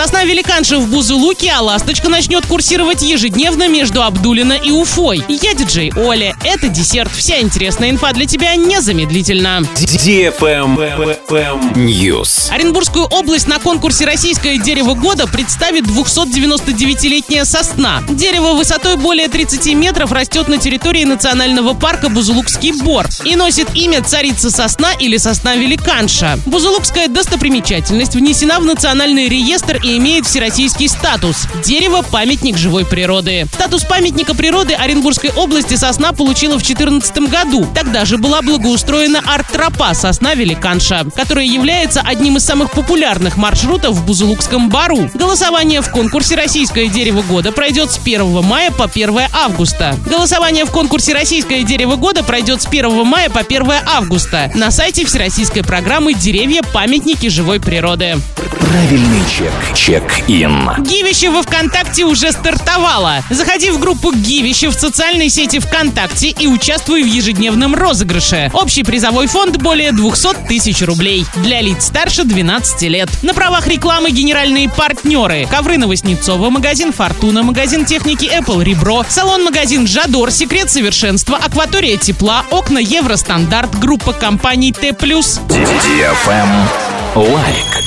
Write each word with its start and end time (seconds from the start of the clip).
Сосна 0.00 0.24
великанша 0.24 0.78
в 0.78 0.88
Бузулуке, 0.88 1.52
а 1.54 1.60
ласточка 1.60 2.08
начнет 2.08 2.46
курсировать 2.46 3.02
ежедневно 3.02 3.68
между 3.68 4.02
Абдулино 4.02 4.54
и 4.54 4.70
Уфой. 4.70 5.22
Я 5.28 5.52
диджей 5.52 5.92
Оля. 5.94 6.34
Это 6.42 6.68
десерт. 6.68 7.12
Вся 7.12 7.38
интересная 7.38 7.90
инфа 7.90 8.14
для 8.14 8.24
тебя 8.24 8.56
незамедлительно. 8.56 9.60
News. 11.74 12.50
Оренбургскую 12.50 13.04
область 13.04 13.46
на 13.46 13.58
конкурсе 13.58 14.06
«Российское 14.06 14.56
дерево 14.56 14.94
года» 14.94 15.26
представит 15.26 15.84
299-летняя 15.84 17.44
сосна. 17.44 18.02
Дерево 18.08 18.54
высотой 18.54 18.96
более 18.96 19.28
30 19.28 19.74
метров 19.74 20.12
растет 20.12 20.48
на 20.48 20.56
территории 20.56 21.04
национального 21.04 21.74
парка 21.74 22.08
Бузулукский 22.08 22.72
бор 22.72 23.06
и 23.26 23.36
носит 23.36 23.68
имя 23.74 24.02
царица 24.02 24.50
сосна 24.50 24.94
или 24.94 25.18
сосна-великанша. 25.18 26.38
Бузулукская 26.46 27.08
достопримечательность 27.08 28.14
внесена 28.14 28.60
в 28.60 28.64
национальный 28.64 29.28
реестр 29.28 29.76
и 29.76 29.89
имеет 29.96 30.26
всероссийский 30.26 30.88
статус. 30.88 31.46
Дерево– 31.64 32.02
памятник 32.10 32.56
живой 32.56 32.84
природы. 32.84 33.46
Статус 33.54 33.84
памятника 33.84 34.34
природы 34.34 34.74
Оренбургской 34.74 35.30
области 35.36 35.74
сосна 35.74 36.12
получила 36.12 36.58
в 36.58 36.62
2014 36.62 37.30
году. 37.30 37.66
Тогда 37.74 38.04
же 38.04 38.18
была 38.18 38.42
благоустроена 38.42 39.20
арт-тропа 39.26 39.94
сосна-великанша, 39.94 41.06
которая 41.14 41.46
является 41.46 42.00
одним 42.00 42.36
из 42.36 42.44
самых 42.44 42.70
популярных 42.72 43.36
маршрутов 43.36 43.94
в 43.94 44.06
Бузулукском 44.06 44.68
бару. 44.68 45.10
Голосование 45.14 45.80
в 45.80 45.90
конкурсе 45.90 46.34
«Российское 46.34 46.88
дерево 46.88 47.22
года» 47.22 47.52
пройдет 47.52 47.90
с 47.90 47.98
1 47.98 48.42
мая 48.44 48.70
по 48.70 48.84
1 48.84 49.20
августа. 49.32 49.96
Голосование 50.06 50.64
в 50.64 50.70
конкурсе 50.70 51.12
«Российское 51.12 51.62
дерево 51.62 51.96
года» 51.96 52.22
пройдет 52.22 52.62
с 52.62 52.66
1 52.66 53.04
мая 53.04 53.30
по 53.30 53.40
1 53.40 53.70
августа 53.86 54.50
на 54.54 54.70
сайте 54.70 55.04
Всероссийской 55.04 55.62
программы 55.62 56.14
«Деревья. 56.14 56.62
Памятники 56.62 57.28
живой 57.28 57.60
природы». 57.60 58.18
Правильный 58.60 59.22
чек. 59.28 59.52
Чек-ин. 59.80 60.68
Гивище 60.80 61.30
во 61.30 61.42
ВКонтакте 61.42 62.04
уже 62.04 62.32
стартовало. 62.32 63.24
Заходи 63.30 63.70
в 63.70 63.78
группу 63.78 64.12
Гивище 64.12 64.68
в 64.68 64.74
социальной 64.74 65.30
сети 65.30 65.58
ВКонтакте 65.58 66.28
и 66.28 66.46
участвуй 66.46 67.02
в 67.02 67.06
ежедневном 67.06 67.74
розыгрыше. 67.74 68.50
Общий 68.52 68.82
призовой 68.82 69.26
фонд 69.26 69.56
более 69.56 69.92
200 69.92 70.46
тысяч 70.46 70.82
рублей. 70.82 71.24
Для 71.36 71.62
лиц 71.62 71.86
старше 71.86 72.24
12 72.24 72.82
лет. 72.82 73.08
На 73.22 73.32
правах 73.32 73.68
рекламы 73.68 74.10
генеральные 74.10 74.68
партнеры. 74.68 75.48
Ковры 75.50 75.78
Новоснецова, 75.78 76.50
магазин 76.50 76.92
Фортуна, 76.92 77.42
магазин 77.42 77.86
техники 77.86 78.26
Apple 78.26 78.62
Ребро, 78.62 79.06
салон-магазин 79.08 79.86
Жадор, 79.86 80.30
Секрет 80.30 80.70
совершенства, 80.70 81.38
Акватория 81.38 81.96
тепла, 81.96 82.44
окна 82.50 82.80
Евростандарт, 82.80 83.78
группа 83.78 84.12
компаний 84.12 84.72
Т+. 84.72 84.94
Лайк. 87.14 87.80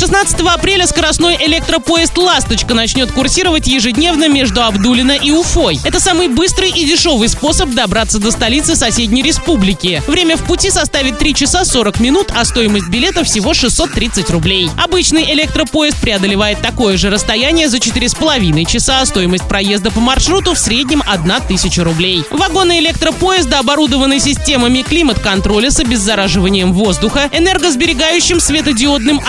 С 0.00 0.02
16 0.04 0.40
апреля 0.46 0.86
скоростной 0.86 1.36
электропоезд 1.44 2.16
«Ласточка» 2.16 2.72
начнет 2.72 3.12
курсировать 3.12 3.66
ежедневно 3.66 4.30
между 4.30 4.62
Абдулино 4.62 5.12
и 5.12 5.30
Уфой. 5.30 5.78
Это 5.84 6.00
самый 6.00 6.28
быстрый 6.28 6.70
и 6.70 6.86
дешевый 6.86 7.28
способ 7.28 7.68
добраться 7.74 8.18
до 8.18 8.30
столицы 8.30 8.76
соседней 8.76 9.22
республики. 9.22 10.02
Время 10.06 10.38
в 10.38 10.44
пути 10.44 10.70
составит 10.70 11.18
3 11.18 11.34
часа 11.34 11.66
40 11.66 12.00
минут, 12.00 12.32
а 12.34 12.46
стоимость 12.46 12.88
билета 12.88 13.24
всего 13.24 13.52
630 13.52 14.30
рублей. 14.30 14.70
Обычный 14.82 15.34
электропоезд 15.34 16.00
преодолевает 16.00 16.62
такое 16.62 16.96
же 16.96 17.10
расстояние 17.10 17.68
за 17.68 17.76
4,5 17.76 18.64
часа, 18.64 19.02
а 19.02 19.06
стоимость 19.06 19.48
проезда 19.48 19.90
по 19.90 20.00
маршруту 20.00 20.54
в 20.54 20.58
среднем 20.58 21.02
1000 21.06 21.84
рублей. 21.84 22.24
Вагоны 22.30 22.78
электропоезда 22.78 23.58
оборудованы 23.58 24.18
системами 24.18 24.80
климат-контроля 24.80 25.70
с 25.70 25.78
обеззараживанием 25.78 26.72
воздуха, 26.72 27.28
энергосберегающим 27.34 28.40
светодиодным 28.40 29.20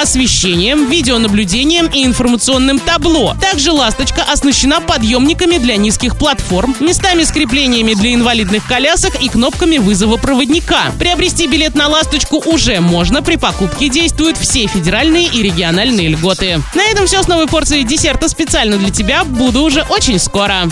освещением, 0.62 0.90
видеонаблюдением 0.90 1.88
и 1.88 2.06
информационным 2.06 2.80
табло. 2.80 3.36
Также 3.40 3.72
«Ласточка» 3.72 4.24
оснащена 4.24 4.82
подъемниками 4.82 5.58
для 5.58 5.76
низких 5.78 6.18
платформ, 6.18 6.76
местами 6.80 7.24
с 7.24 7.32
креплениями 7.32 7.94
для 7.94 8.14
инвалидных 8.14 8.66
колясок 8.68 9.22
и 9.22 9.30
кнопками 9.30 9.78
вызова 9.78 10.18
проводника. 10.18 10.92
Приобрести 11.00 11.48
билет 11.48 11.76
на 11.76 11.88
«Ласточку» 11.88 12.42
уже 12.46 12.80
можно. 12.80 13.22
При 13.24 13.38
покупке 13.38 13.90
действуют 13.90 14.38
все 14.38 14.68
федеральные 14.68 15.28
и 15.28 15.42
региональные 15.42 16.10
льготы. 16.10 16.62
На 16.76 16.84
этом 16.84 17.08
все 17.08 17.24
с 17.24 17.28
новой 17.28 17.48
порцией 17.48 17.84
десерта 17.84 18.30
специально 18.30 18.78
для 18.78 18.90
тебя. 18.90 19.24
Буду 19.24 19.62
уже 19.64 19.84
очень 19.90 20.20
скоро. 20.20 20.70